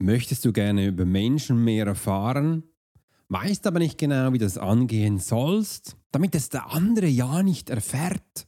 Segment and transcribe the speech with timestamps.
[0.00, 2.62] Möchtest du gerne über Menschen mehr erfahren,
[3.30, 8.46] weißt aber nicht genau, wie das angehen sollst, damit es der andere ja nicht erfährt,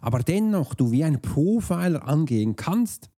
[0.00, 3.10] aber dennoch du wie ein Profiler angehen kannst?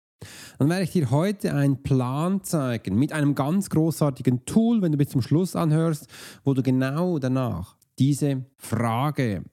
[0.59, 4.99] Dann werde ich dir heute einen Plan zeigen mit einem ganz großartigen Tool, wenn du
[4.99, 6.09] bis zum Schluss anhörst,
[6.43, 9.45] wo du genau danach diese Frage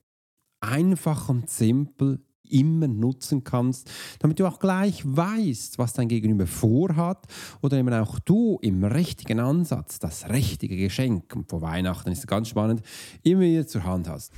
[0.61, 7.25] einfach und simpel immer nutzen kannst, damit du auch gleich weißt, was dein Gegenüber vorhat
[7.61, 12.27] oder eben auch du im richtigen Ansatz das richtige Geschenk, und vor Weihnachten ist es
[12.27, 12.81] ganz spannend,
[13.23, 14.31] immer wieder zur Hand hast.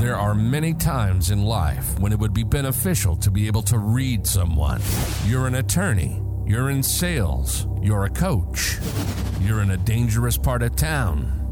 [0.00, 3.78] There are many times in life when it would be beneficial to be able to
[3.78, 4.80] read someone.
[5.26, 8.78] You're an attorney, you're in sales, you're a coach,
[9.40, 11.47] you're in a dangerous part of town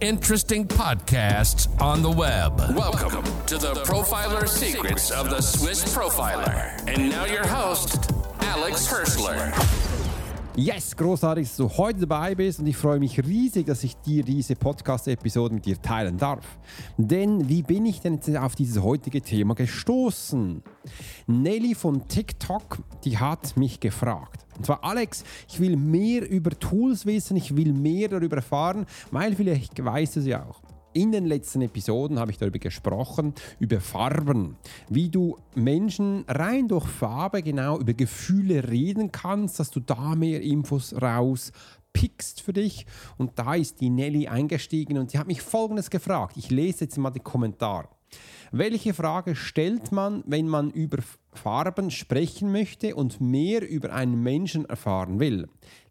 [0.00, 2.58] interesting podcasts on the web.
[2.76, 6.78] Welcome to the Profiler Secrets of the Swiss Profiler.
[6.86, 9.52] And now your host, Alex Hirschler.
[10.54, 14.22] Yes, großartig, dass du heute dabei bist und ich freue mich riesig, dass ich dir
[14.22, 16.44] diese Podcast-Episode mit dir teilen darf.
[16.96, 20.62] Denn wie bin ich denn jetzt auf dieses heutige Thema gestoßen?
[21.26, 24.45] Nelly von TikTok, die hat mich gefragt.
[24.56, 29.34] Und zwar, Alex, ich will mehr über Tools wissen, ich will mehr darüber erfahren, weil
[29.34, 30.60] vielleicht weißt du es ja auch.
[30.92, 34.56] In den letzten Episoden habe ich darüber gesprochen, über Farben,
[34.88, 40.40] wie du Menschen rein durch Farbe genau über Gefühle reden kannst, dass du da mehr
[40.40, 41.52] Infos raus
[41.92, 42.86] pickst für dich.
[43.18, 46.38] Und da ist die Nelly eingestiegen und sie hat mich Folgendes gefragt.
[46.38, 47.90] Ich lese jetzt mal den Kommentar.
[48.52, 50.98] Welche Frage stellt man, wenn man über
[51.36, 55.46] Farben sprechen möchte und mehr über einen Menschen erfahren will?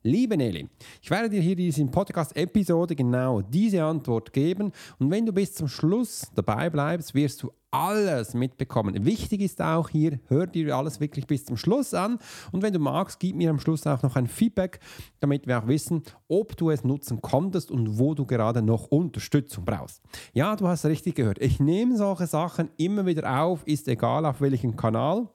[0.07, 0.69] Liebe Nelly,
[1.01, 5.56] ich werde dir hier in dieser Podcast-Episode genau diese Antwort geben und wenn du bis
[5.56, 9.03] zum Schluss dabei bleibst, wirst du alles mitbekommen.
[9.03, 12.19] Wichtig ist auch hier, hör dir alles wirklich bis zum Schluss an
[12.51, 14.79] und wenn du magst, gib mir am Schluss auch noch ein Feedback,
[15.22, 19.66] damit wir auch wissen, ob du es nutzen konntest und wo du gerade noch Unterstützung
[19.66, 20.03] brauchst.
[20.33, 21.41] Ja, du hast richtig gehört.
[21.41, 25.29] Ich nehme solche Sachen immer wieder auf, ist egal auf welchem Kanal.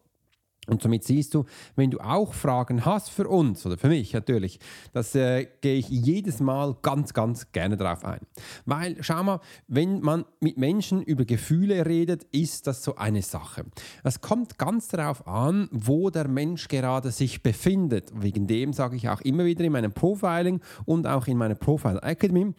[0.71, 1.45] Und somit siehst du,
[1.75, 4.61] wenn du auch Fragen hast für uns oder für mich natürlich,
[4.93, 8.21] das äh, gehe ich jedes Mal ganz, ganz gerne darauf ein.
[8.67, 13.65] Weil, schau mal, wenn man mit Menschen über Gefühle redet, ist das so eine Sache.
[14.05, 18.13] Es kommt ganz darauf an, wo der Mensch gerade sich befindet.
[18.15, 22.01] Wegen dem sage ich auch immer wieder in meinem Profiling und auch in meiner Profile
[22.03, 22.55] Academy,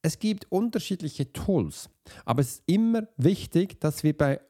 [0.00, 1.90] es gibt unterschiedliche Tools,
[2.24, 4.40] aber es ist immer wichtig, dass wir bei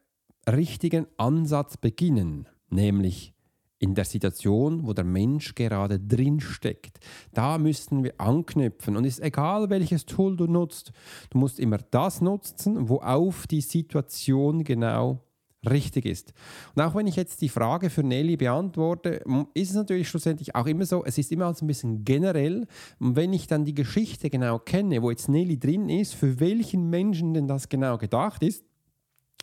[0.46, 3.34] richtigen Ansatz beginnen nämlich
[3.78, 6.98] in der Situation, wo der Mensch gerade drin steckt.
[7.32, 10.92] Da müssen wir anknüpfen und ist egal, welches Tool du nutzt,
[11.30, 15.22] du musst immer das nutzen, wo auf die Situation genau
[15.68, 16.32] richtig ist.
[16.74, 19.22] Und auch wenn ich jetzt die Frage für Nelly beantworte,
[19.54, 22.66] ist es natürlich schlussendlich auch immer so, es ist immer also ein bisschen generell.
[22.98, 26.90] Und wenn ich dann die Geschichte genau kenne, wo jetzt Nelly drin ist, für welchen
[26.90, 28.64] Menschen denn das genau gedacht ist,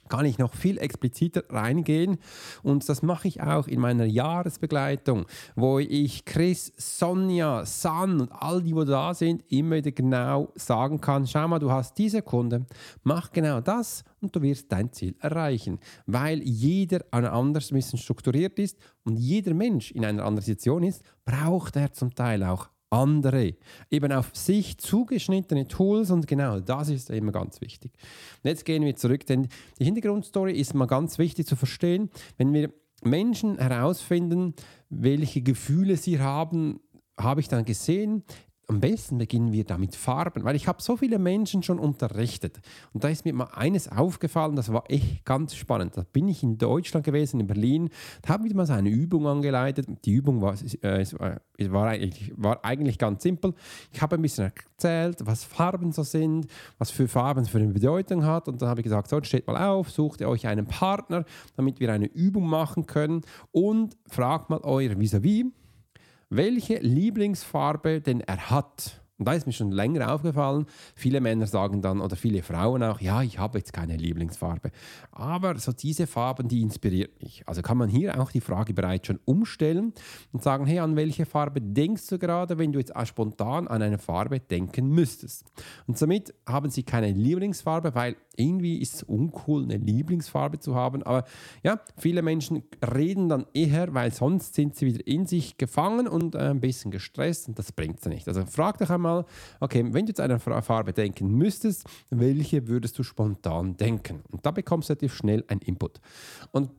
[0.10, 2.18] kann ich noch viel expliziter reingehen.
[2.64, 8.62] Und das mache ich auch in meiner Jahresbegleitung, wo ich Chris, Sonja, San und all
[8.62, 12.66] die, die da sind, immer wieder genau sagen kann, schau mal, du hast diese Kunde,
[13.04, 15.80] mach genau das und du wirst dein Ziel erreichen.
[16.06, 21.76] Weil jeder ein bisschen strukturiert ist und jeder Mensch in einer anderen Situation ist, braucht
[21.76, 23.56] er zum Teil auch andere.
[23.90, 27.92] Eben auf sich zugeschnittene Tools und genau das ist immer ganz wichtig.
[28.44, 29.48] Und jetzt gehen wir zurück, denn
[29.80, 32.10] die Hintergrundstory ist mal ganz wichtig zu verstehen.
[32.38, 32.72] Wenn wir
[33.04, 34.54] Menschen herausfinden,
[34.90, 36.80] welche Gefühle sie haben,
[37.20, 38.24] habe ich dann gesehen,
[38.68, 42.60] am besten beginnen wir da mit Farben, weil ich habe so viele Menschen schon unterrichtet.
[42.94, 45.98] Und da ist mir mal eines aufgefallen, das war echt ganz spannend.
[45.98, 47.90] Da bin ich in Deutschland gewesen, in Berlin,
[48.22, 49.88] da haben wir mal so eine Übung angeleitet.
[50.06, 51.06] Die Übung war, äh,
[51.72, 53.54] war, eigentlich, war eigentlich ganz simpel.
[53.92, 56.48] Ich habe ein bisschen erzählt, was Farben so sind,
[56.78, 58.48] was für Farben für eine Bedeutung hat.
[58.48, 61.26] Und dann habe ich gesagt, so, steht mal auf, sucht ihr euch einen Partner,
[61.56, 63.22] damit wir eine Übung machen können
[63.52, 65.52] und fragt mal euer Vis-à-vis, -vis,
[66.30, 71.82] welche Lieblingsfarbe denn er hat Und da ist mir schon länger aufgefallen, viele Männer sagen
[71.82, 74.72] dann, oder viele Frauen auch, ja, ich habe jetzt keine Lieblingsfarbe.
[75.12, 77.44] Aber so diese Farben, die inspiriert mich.
[77.46, 79.94] Also kann man hier auch die Frage bereits schon umstellen
[80.34, 84.00] und sagen, hey, an welche Farbe denkst du gerade, wenn du jetzt spontan an eine
[84.00, 85.46] Farbe denken müsstest?
[85.88, 91.04] Und somit haben sie keine Lieblingsfarbe, weil irgendwie ist es uncool, eine Lieblingsfarbe zu haben.
[91.04, 91.24] Aber
[91.64, 92.64] ja, viele Menschen
[92.94, 96.92] reden dann eher, weil sonst sind sie wieder in sich gefangen und äh, ein bisschen
[96.92, 98.28] gestresst und das bringt sie nicht.
[98.28, 99.05] Also frag dich einmal,
[99.60, 104.24] okay, wenn du jetzt eine Farbe denken müsstest, welche würdest du spontan denken?
[104.32, 106.00] Und da bekommst du relativ schnell einen Input.
[106.52, 106.70] Und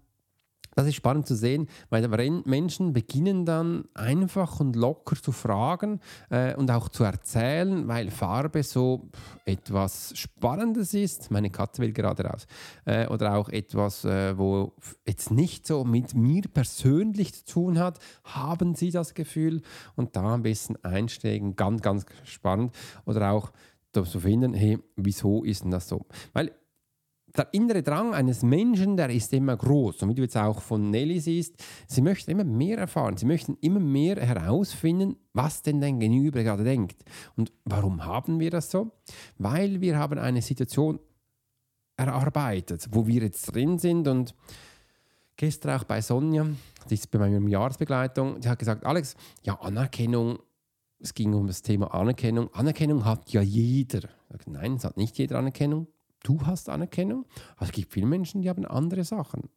[0.76, 2.06] das ist spannend zu sehen, weil
[2.44, 8.62] Menschen beginnen dann einfach und locker zu fragen äh, und auch zu erzählen, weil Farbe
[8.62, 9.08] so
[9.46, 11.30] etwas Spannendes ist.
[11.30, 12.46] Meine Katze will gerade raus.
[12.84, 14.74] Äh, oder auch etwas, äh, wo
[15.06, 17.98] jetzt nicht so mit mir persönlich zu tun hat.
[18.24, 19.62] Haben Sie das Gefühl?
[19.94, 22.74] Und da ein bisschen einsteigen, ganz, ganz spannend.
[23.06, 23.50] Oder auch
[23.92, 26.04] zu finden, hey, wieso ist denn das so?
[26.34, 26.52] Weil
[27.38, 30.02] der innere Drang eines Menschen, der ist immer groß.
[30.02, 33.16] Und wie du jetzt auch von Nelly siehst, sie möchten immer mehr erfahren.
[33.16, 37.04] Sie möchten immer mehr herausfinden, was denn dein Gegenüber gerade denkt.
[37.36, 38.92] Und warum haben wir das so?
[39.38, 40.98] Weil wir haben eine Situation
[41.96, 44.34] erarbeitet, wo wir jetzt drin sind und
[45.36, 46.46] gestern auch bei Sonja,
[46.90, 50.38] die ist bei meiner Jahresbegleitung, die hat gesagt, Alex, ja, Anerkennung,
[50.98, 52.52] es ging um das Thema Anerkennung.
[52.54, 54.08] Anerkennung hat ja jeder.
[54.46, 55.88] Nein, es hat nicht jeder Anerkennung
[56.22, 57.26] du hast Anerkennung.
[57.56, 59.48] Also es gibt viele Menschen, die haben andere Sachen.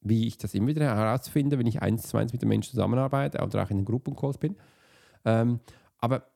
[0.00, 3.42] Wie ich das immer wieder herausfinde, wenn ich eins zu eins mit den Menschen zusammenarbeite
[3.42, 4.56] oder auch in den Gruppencalls bin.
[5.24, 5.60] Ähm,
[5.98, 6.30] aber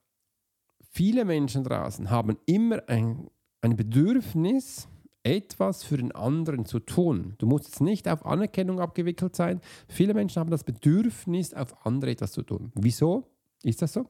[0.91, 3.29] viele Menschen draußen haben immer ein,
[3.61, 4.87] ein Bedürfnis,
[5.23, 7.35] etwas für den anderen zu tun.
[7.37, 9.61] Du musst jetzt nicht auf Anerkennung abgewickelt sein.
[9.87, 12.71] Viele Menschen haben das Bedürfnis, auf andere etwas zu tun.
[12.75, 13.25] Wieso
[13.63, 14.09] ist das so?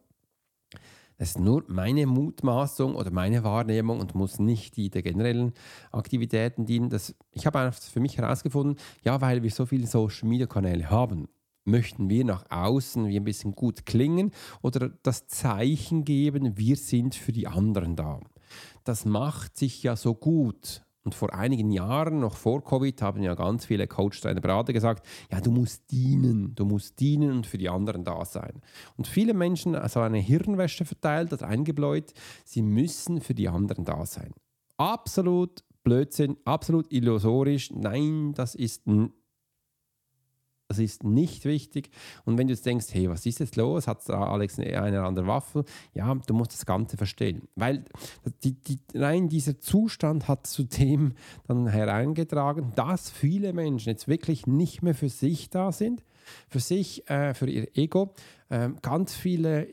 [1.17, 5.53] Das ist nur meine Mutmaßung oder meine Wahrnehmung und muss nicht die der generellen
[5.91, 6.89] Aktivitäten dienen.
[6.89, 10.89] Das, ich habe einfach für mich herausgefunden, ja, weil wir so viele Social Media Kanäle
[10.89, 11.27] haben,
[11.65, 14.31] möchten wir nach außen wie ein bisschen gut klingen
[14.61, 18.19] oder das Zeichen geben, wir sind für die anderen da.
[18.83, 23.35] Das macht sich ja so gut und vor einigen Jahren, noch vor Covid, haben ja
[23.35, 27.57] ganz viele Coach, Trainer, Berater gesagt, ja, du musst dienen, du musst dienen und für
[27.57, 28.61] die anderen da sein.
[28.95, 32.13] Und viele Menschen, also eine Hirnwäsche verteilt oder eingebläut,
[32.45, 34.33] sie müssen für die anderen da sein.
[34.77, 37.71] Absolut Blödsinn, absolut illusorisch.
[37.71, 38.87] Nein, das ist
[40.73, 41.91] das ist nicht wichtig.
[42.25, 43.87] Und wenn du jetzt denkst, hey, was ist jetzt los?
[43.87, 45.65] Hat Alex eine, eine andere Waffe?
[45.93, 47.47] Ja, du musst das Ganze verstehen.
[47.55, 47.85] Weil
[48.43, 51.13] die, die, rein dieser Zustand hat zu dem
[51.47, 56.03] dann hereingetragen, dass viele Menschen jetzt wirklich nicht mehr für sich da sind,
[56.49, 58.13] für sich, äh, für ihr Ego.
[58.49, 59.67] Äh, ganz viele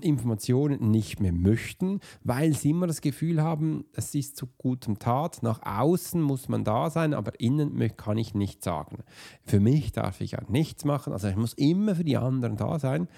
[0.00, 5.42] Informationen nicht mehr möchten, weil sie immer das Gefühl haben, es ist zu gutem Tat.
[5.42, 8.98] Nach außen muss man da sein, aber innen kann ich nichts sagen.
[9.44, 11.12] Für mich darf ich auch nichts machen.
[11.12, 13.08] Also ich muss immer für die anderen da sein.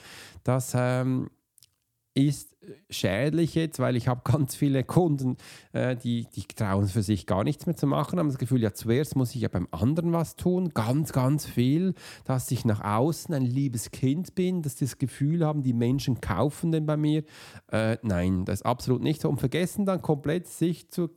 [0.45, 1.29] Das ähm,
[2.17, 2.57] ist
[2.89, 5.37] schädlich jetzt, weil ich habe ganz viele Kunden,
[5.73, 8.73] äh, die, die trauen für sich gar nichts mehr zu machen, haben das Gefühl, ja
[8.73, 13.35] zuerst muss ich ja beim anderen was tun, ganz, ganz viel, dass ich nach außen
[13.35, 17.23] ein liebes Kind bin, dass die das Gefühl haben, die Menschen kaufen den bei mir.
[17.71, 21.11] Äh, nein, das ist absolut nicht so und vergessen dann komplett sich zu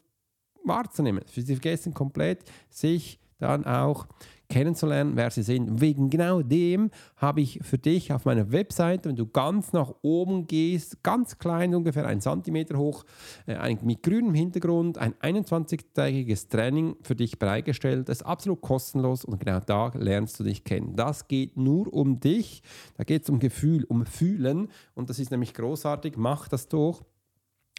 [0.65, 1.23] wahrzunehmen.
[1.27, 4.05] Sie vergessen komplett sich dann auch
[4.49, 5.79] kennenzulernen, wer sie sind.
[5.79, 10.47] Wegen genau dem habe ich für dich auf meiner Webseite, wenn du ganz nach oben
[10.47, 13.05] gehst, ganz klein, ungefähr ein Zentimeter hoch,
[13.45, 18.09] äh, mit grünem Hintergrund, ein 21-tägiges Training für dich bereitgestellt.
[18.09, 20.95] Das ist absolut kostenlos und genau da lernst du dich kennen.
[20.95, 22.63] Das geht nur um dich,
[22.97, 26.17] da geht es um Gefühl, um Fühlen und das ist nämlich großartig.
[26.17, 27.03] Mach das doch.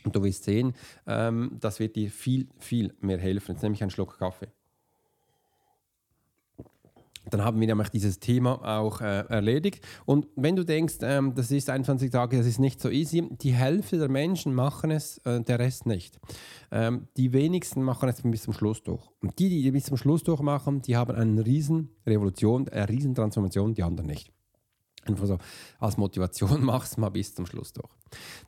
[0.02, 0.72] Und du wirst sehen,
[1.06, 3.52] ähm, das wird dir viel, viel mehr helfen.
[3.52, 4.48] Jetzt nehme ich einen Schluck Kaffee
[7.30, 9.84] dann haben wir nämlich dieses Thema auch äh, erledigt.
[10.04, 13.52] Und wenn du denkst, ähm, das ist 21 Tage, das ist nicht so easy, die
[13.52, 16.18] Hälfte der Menschen machen es, äh, der Rest nicht.
[16.70, 19.06] Ähm, die wenigsten machen es bis zum Schluss durch.
[19.20, 23.74] Und die, die bis zum Schluss durchmachen, die haben eine riesen Revolution, eine riesen Transformation,
[23.74, 24.32] die anderen nicht
[25.10, 25.38] einfach so
[25.78, 27.90] als Motivation machst, mal bis zum Schluss durch.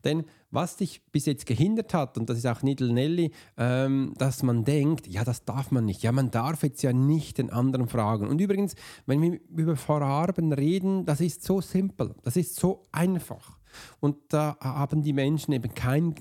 [0.05, 4.43] Denn was dich bis jetzt gehindert hat, und das ist auch Nidl Nelly, ähm, dass
[4.43, 6.03] man denkt, ja, das darf man nicht.
[6.03, 8.29] Ja, man darf jetzt ja nicht den anderen fragen.
[8.29, 8.75] Und übrigens,
[9.07, 13.59] wenn wir über Farben reden, das ist so simpel, das ist so einfach.
[14.01, 16.15] Und da haben die Menschen eben kein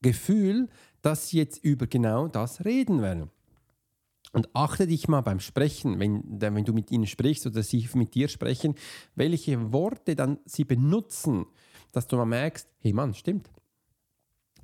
[0.00, 0.68] Gefühl,
[1.02, 3.30] dass sie jetzt über genau das reden werden.
[4.34, 8.14] Und achte dich mal beim Sprechen, wenn, wenn du mit ihnen sprichst oder sie mit
[8.14, 8.74] dir sprechen,
[9.14, 11.46] welche Worte dann sie benutzen,
[11.92, 13.48] dass du mal merkst, hey Mann, stimmt.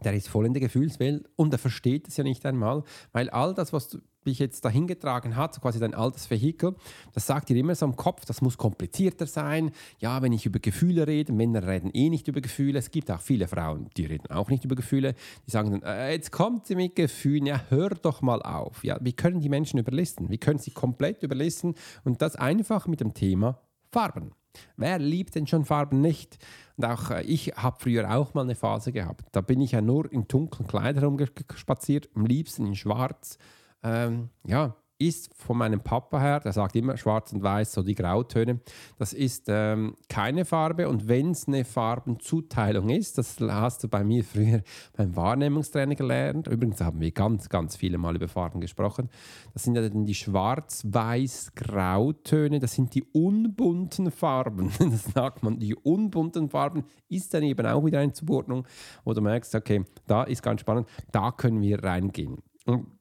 [0.02, 3.54] Der ist voll in der Gefühlswelt und er versteht es ja nicht einmal, weil all
[3.54, 3.96] das, was
[4.26, 6.74] dich jetzt dahingetragen hat, so quasi dein altes Vehikel,
[7.12, 9.70] das sagt dir immer so im Kopf, das muss komplizierter sein.
[9.98, 12.78] Ja, wenn ich über Gefühle rede, Männer reden eh nicht über Gefühle.
[12.78, 15.14] Es gibt auch viele Frauen, die reden auch nicht über Gefühle.
[15.46, 18.84] Die sagen dann, äh, jetzt kommt sie mit Gefühlen, ja, hör doch mal auf.
[18.84, 20.28] Ja, wir können die Menschen überlisten.
[20.28, 21.74] Wir können sie komplett überlisten
[22.04, 23.60] und das einfach mit dem Thema
[23.90, 24.32] Farben.
[24.76, 26.38] Wer liebt denn schon Farben nicht?
[26.76, 29.26] Und auch äh, ich habe früher auch mal eine Phase gehabt.
[29.32, 33.38] Da bin ich ja nur in dunklen Kleidern rumspaziert, am liebsten in schwarz.
[33.82, 37.94] Ähm, ja, ist von meinem Papa her, der sagt immer schwarz und weiß, so die
[37.94, 38.60] Grautöne,
[38.98, 40.90] das ist ähm, keine Farbe.
[40.90, 44.60] Und wenn es eine Farbenzuteilung ist, das hast du bei mir früher
[44.96, 49.08] beim Wahrnehmungstrainer gelernt, übrigens haben wir ganz, ganz viele Mal über Farben gesprochen,
[49.54, 55.74] das sind ja dann die schwarz-weiß-Grautöne, das sind die unbunten Farben, das sagt man, die
[55.74, 58.66] unbunten Farben ist dann eben auch wieder eine Zuordnung,
[59.04, 62.42] wo du merkst, okay, da ist ganz spannend, da können wir reingehen.
[62.66, 62.99] Und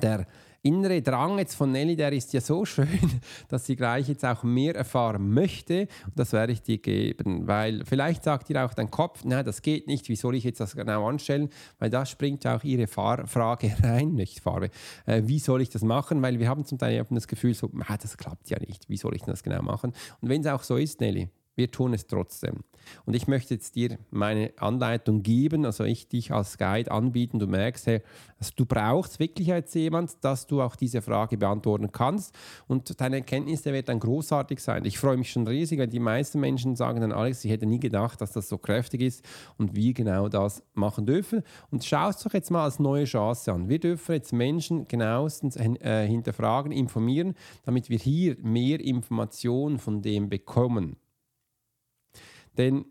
[0.00, 0.26] der
[0.64, 2.88] innere Drang jetzt von Nelly, der ist ja so schön,
[3.48, 5.82] dass sie gleich jetzt auch mehr erfahren möchte.
[6.06, 9.62] Und das werde ich dir geben, weil vielleicht sagt ihr auch dein Kopf, nein, das
[9.62, 11.50] geht nicht, wie soll ich jetzt das genau anstellen?
[11.78, 14.70] Weil da springt ja auch ihre Fahr Frage rein, nicht Farbe.
[15.06, 16.22] Äh, wie soll ich das machen?
[16.22, 17.70] Weil wir haben zum Teil das Gefühl, so,
[18.00, 19.92] das klappt ja nicht, wie soll ich das genau machen?
[20.20, 22.64] Und wenn es auch so ist, Nelly, wir tun es trotzdem.
[23.04, 27.38] Und ich möchte jetzt dir meine Anleitung geben, also ich dich als Guide anbieten.
[27.38, 28.02] Du merkst, hey,
[28.38, 32.34] also du brauchst wirklich als jemand, dass du auch diese Frage beantworten kannst.
[32.66, 34.84] Und deine Erkenntnis, der wird dann großartig sein.
[34.84, 37.80] Ich freue mich schon riesig, wenn die meisten Menschen sagen dann, Alex, ich hätte nie
[37.80, 39.24] gedacht, dass das so kräftig ist
[39.56, 41.42] und wir genau das machen dürfen.
[41.70, 43.68] Und schau es doch jetzt mal als neue Chance an.
[43.68, 50.28] Wir dürfen jetzt Menschen genauestens äh, hinterfragen, informieren, damit wir hier mehr Informationen von dem
[50.28, 50.96] bekommen.
[52.56, 52.84] Denn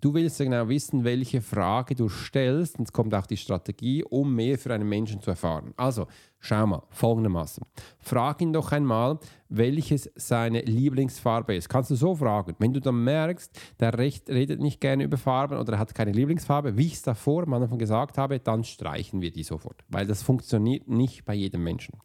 [0.00, 4.04] du willst ja genau wissen, welche Frage du stellst, und es kommt auch die Strategie,
[4.04, 5.72] um mehr für einen Menschen zu erfahren.
[5.76, 6.06] Also,
[6.40, 7.64] schau mal, folgendermaßen.
[7.98, 9.18] Frag ihn doch einmal,
[9.48, 11.68] welches seine Lieblingsfarbe ist.
[11.68, 12.54] Kannst du so fragen.
[12.58, 16.12] Wenn du dann merkst, der Recht redet nicht gerne über Farben oder er hat keine
[16.12, 20.06] Lieblingsfarbe, wie ich es davor am Anfang gesagt habe, dann streichen wir die sofort, weil
[20.06, 21.98] das funktioniert nicht bei jedem Menschen.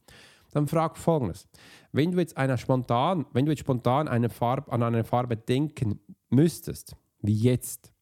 [0.52, 1.48] Dann frag folgendes.
[1.92, 6.00] Wenn du jetzt einer spontan, wenn du jetzt spontan eine Farbe, an eine Farbe denken
[6.30, 7.94] müsstest, wie jetzt,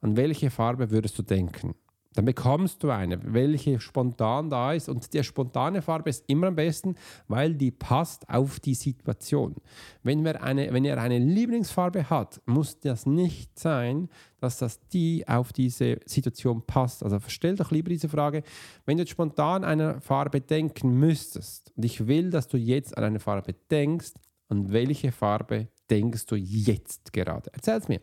[0.00, 1.74] an welche Farbe würdest du denken?
[2.14, 4.88] Dann bekommst du eine, welche spontan da ist.
[4.88, 6.96] Und die spontane Farbe ist immer am besten,
[7.28, 9.54] weil die passt auf die Situation.
[10.02, 14.08] Wenn, wir eine, wenn er eine Lieblingsfarbe hat, muss das nicht sein,
[14.40, 17.04] dass das die auf diese Situation passt.
[17.04, 18.42] Also stell doch lieber diese Frage,
[18.86, 23.04] wenn du jetzt spontan eine Farbe denken müsstest, und ich will, dass du jetzt an
[23.04, 24.14] eine Farbe denkst,
[24.48, 27.50] an welche Farbe denkst du jetzt gerade?
[27.52, 28.00] Erzähl es mir.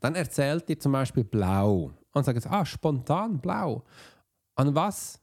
[0.00, 3.84] Dann erzählt dir zum Beispiel Blau und sagst, ah, spontan blau.
[4.54, 5.20] An was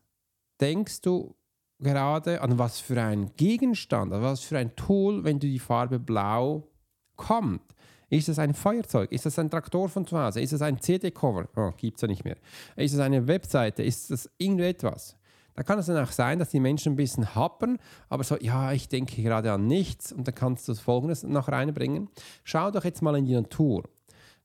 [0.60, 1.36] denkst du
[1.80, 6.00] gerade, an was für ein Gegenstand, an was für ein Tool, wenn du die Farbe
[6.00, 6.68] blau
[7.16, 7.62] kommt?
[8.10, 9.12] Ist es ein Feuerzeug?
[9.12, 10.40] Ist es ein Traktor von zu Hause?
[10.40, 11.50] Ist es ein CD-Cover?
[11.58, 12.38] Oh, gibt es ja nicht mehr.
[12.78, 13.84] Ist es eine Webseite?
[13.84, 15.18] Ist es irgendetwas?
[15.58, 17.80] Da kann es dann auch sein, dass die Menschen ein bisschen happern,
[18.10, 22.10] aber so, ja, ich denke gerade an nichts und dann kannst du Folgendes noch reinbringen.
[22.44, 23.84] Schau doch jetzt mal in die Natur.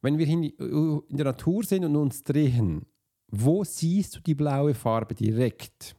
[0.02, 2.84] Wenn wir in der Natur sind und uns drehen,
[3.28, 5.96] wo siehst du die blaue Farbe direkt?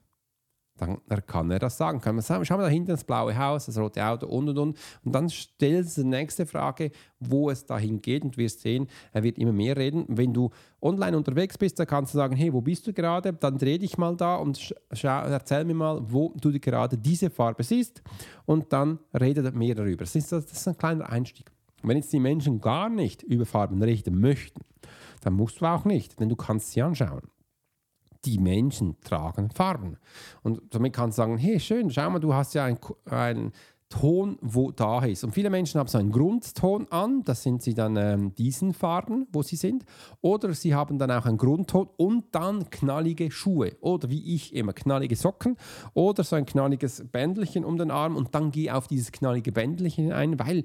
[0.77, 2.01] Dann kann er das sagen.
[2.01, 4.57] Kann man sagen, schau mal da hinten das blaue Haus, das rote Auto und und
[4.57, 4.77] und.
[5.05, 9.24] Und dann stellst du die nächste Frage, wo es dahin geht und wirst sehen, er
[9.24, 10.05] wird immer mehr reden.
[10.10, 10.50] Wenn du
[10.81, 13.33] online unterwegs bist, dann kannst du sagen, hey, wo bist du gerade?
[13.33, 18.01] Dann dreh dich mal da und erzähl mir mal, wo du gerade diese Farbe siehst
[18.45, 20.03] und dann redet mehr darüber.
[20.03, 21.52] Das ist, das ist ein kleiner Einstieg.
[21.83, 24.61] Und wenn jetzt die Menschen gar nicht über Farben reden möchten,
[25.21, 27.29] dann musst du auch nicht, denn du kannst sie anschauen.
[28.25, 29.97] Die Menschen tragen Farben.
[30.43, 33.51] Und damit kannst du sagen, hey, schön, schau mal, du hast ja ein, ein
[33.93, 35.23] Ton, wo da ist.
[35.23, 39.27] Und viele Menschen haben so einen Grundton an, das sind sie dann ähm, diesen Farben,
[39.31, 39.85] wo sie sind.
[40.19, 43.73] Oder sie haben dann auch einen Grundton und dann knallige Schuhe.
[43.81, 45.57] Oder wie ich immer, knallige Socken.
[45.93, 50.12] Oder so ein knalliges Bändelchen um den Arm und dann gehe auf dieses knallige Bändelchen
[50.12, 50.63] ein, weil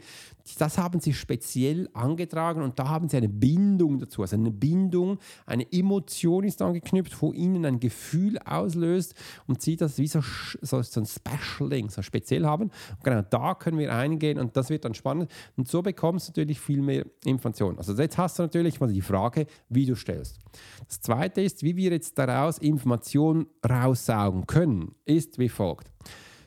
[0.59, 4.23] das haben sie speziell angetragen und da haben sie eine Bindung dazu.
[4.23, 9.15] Also eine Bindung, eine Emotion ist angeknüpft, wo ihnen ein Gefühl auslöst
[9.47, 10.23] und sie das wie so,
[10.63, 12.71] so, so ein Specialing, so speziell haben.
[12.71, 15.31] Und genau da können wir eingehen und das wird dann spannend.
[15.57, 17.79] Und so bekommst du natürlich viel mehr Informationen.
[17.79, 20.39] Also jetzt hast du natürlich mal die Frage, wie du stellst.
[20.87, 25.91] Das zweite ist, wie wir jetzt daraus Informationen raussaugen können, ist wie folgt.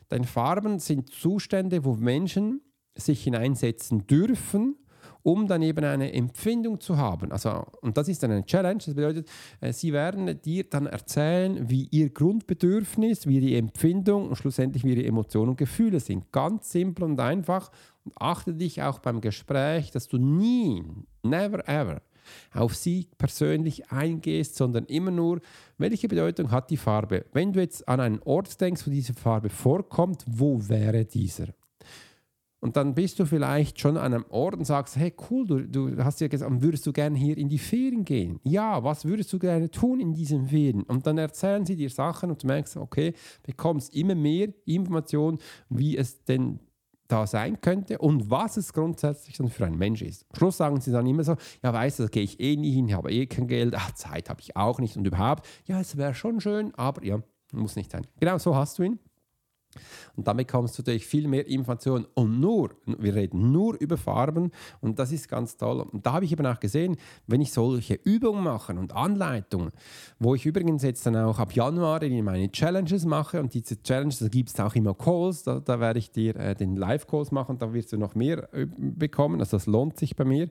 [0.09, 2.61] Denn Farben sind Zustände, wo Menschen
[2.95, 4.75] sich hineinsetzen dürfen
[5.23, 7.31] um dann eben eine Empfindung zu haben.
[7.31, 8.81] Also, und das ist dann eine Challenge.
[8.83, 14.35] Das bedeutet, äh, sie werden dir dann erzählen, wie ihr Grundbedürfnis, wie die Empfindung und
[14.35, 16.31] schlussendlich wie ihre Emotionen und Gefühle sind.
[16.31, 17.71] Ganz simpel und einfach.
[18.03, 20.83] Und achte dich auch beim Gespräch, dass du nie,
[21.23, 22.01] never ever,
[22.53, 25.39] auf sie persönlich eingehst, sondern immer nur,
[25.77, 27.25] welche Bedeutung hat die Farbe?
[27.33, 31.47] Wenn du jetzt an einen Ort denkst, wo diese Farbe vorkommt, wo wäre dieser?
[32.61, 36.05] Und dann bist du vielleicht schon an einem Ort und sagst, hey cool, du, du
[36.05, 38.39] hast ja gesagt, würdest du gerne hier in die Ferien gehen?
[38.43, 40.83] Ja, was würdest du gerne tun in diesen Ferien?
[40.83, 45.39] Und dann erzählen sie dir Sachen und du merkst, okay, bekommst immer mehr Informationen,
[45.69, 46.59] wie es denn
[47.07, 50.25] da sein könnte und was es grundsätzlich dann für ein Mensch ist.
[50.29, 52.71] Am Schluss sagen sie dann immer so, ja weißt du, da gehe ich eh nie
[52.71, 55.97] hin, habe eh kein Geld, ach, Zeit habe ich auch nicht und überhaupt, ja, es
[55.97, 58.07] wäre schon schön, aber ja, muss nicht sein.
[58.19, 58.99] Genau so hast du ihn.
[60.15, 64.51] Und damit bekommst du natürlich viel mehr Informationen und nur, wir reden nur über Farben
[64.81, 65.81] und das ist ganz toll.
[65.91, 66.97] Und da habe ich eben auch gesehen,
[67.27, 69.71] wenn ich solche Übungen mache und Anleitungen,
[70.19, 74.19] wo ich übrigens jetzt dann auch ab Januar in meine Challenges mache und diese Challenges,
[74.19, 77.57] da gibt es auch immer Calls, da, da werde ich dir äh, den Live-Calls machen,
[77.57, 80.49] da wirst du noch mehr äh, bekommen, also das lohnt sich bei mir.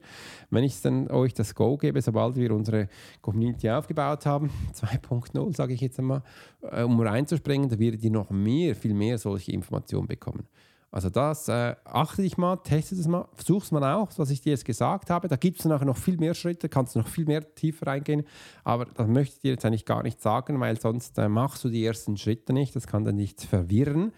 [0.50, 2.88] Wenn ich dann euch das Go gebe, sobald wir unsere
[3.20, 6.22] Community aufgebaut haben, 2.0 sage ich jetzt einmal,
[6.62, 10.46] äh, um reinzuspringen, da werdet ihr noch mehr, viel mehr solche Informationen bekommen.
[10.92, 14.40] Also das, äh, achte dich mal, teste es mal, versuch es mal auch, was ich
[14.40, 15.28] dir jetzt gesagt habe.
[15.28, 18.24] Da gibt es nachher noch viel mehr Schritte, kannst du noch viel mehr tiefer reingehen.
[18.64, 21.68] Aber das möchte ich dir jetzt eigentlich gar nicht sagen, weil sonst äh, machst du
[21.68, 22.74] die ersten Schritte nicht.
[22.74, 24.12] Das kann dann nicht verwirren.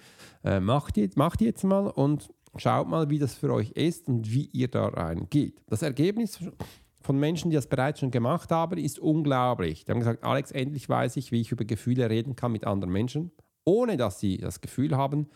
[0.44, 4.08] Äh, mach, die, mach die jetzt mal und schaut mal, wie das für euch ist
[4.08, 5.60] und wie ihr da reingeht.
[5.66, 6.38] Das Ergebnis
[7.02, 9.84] von Menschen, die das bereits schon gemacht haben, ist unglaublich.
[9.84, 12.92] Die haben gesagt, Alex, endlich weiß ich, wie ich über Gefühle reden kann mit anderen
[12.92, 13.30] Menschen,
[13.64, 15.28] ohne dass sie das Gefühl haben,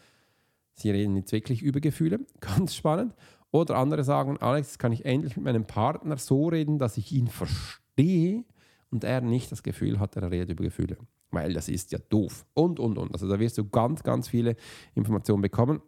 [0.74, 2.20] sie reden jetzt wirklich über Gefühle.
[2.40, 3.14] Ganz spannend.
[3.50, 7.28] Oder andere sagen, Alex, kann ich endlich mit meinem Partner so reden, dass ich ihn
[7.28, 8.44] verstehe
[8.90, 10.98] und er nicht das Gefühl hat, er redet über Gefühle.
[11.30, 12.46] Weil das ist ja doof.
[12.54, 13.12] Und, und, und.
[13.12, 14.56] Also da wirst du ganz, ganz viele
[14.94, 15.80] Informationen bekommen.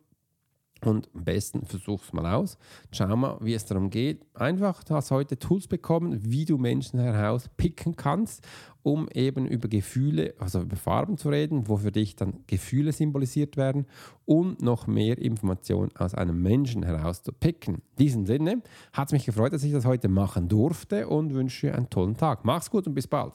[0.85, 2.57] Und am besten versuch es mal aus.
[2.93, 4.25] Schau mal, wie es darum geht.
[4.35, 8.47] Einfach, du hast heute Tools bekommen, wie du Menschen herauspicken kannst,
[8.83, 13.57] um eben über Gefühle, also über Farben zu reden, wo für dich dann Gefühle symbolisiert
[13.57, 13.87] werden
[14.25, 17.77] und noch mehr Informationen aus einem Menschen herauszupicken.
[17.77, 21.75] In diesem Sinne hat es mich gefreut, dass ich das heute machen durfte und wünsche
[21.75, 22.45] einen tollen Tag.
[22.45, 23.35] Mach's gut und bis bald.